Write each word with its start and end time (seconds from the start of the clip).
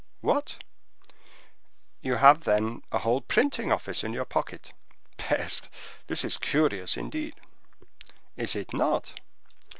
"What!" 0.21 0.63
"You 2.01 2.15
have, 2.15 2.43
then, 2.43 2.81
a 2.91 2.97
whole 2.97 3.21
printing 3.21 3.71
office 3.71 4.03
in 4.03 4.13
your 4.13 4.25
pocket. 4.25 4.73
Peste! 5.17 5.69
that 6.07 6.25
is 6.25 6.37
curious, 6.37 6.97
indeed." 6.97 7.35
"Is 8.35 8.55
it 8.55 8.73
not?" 8.73 9.13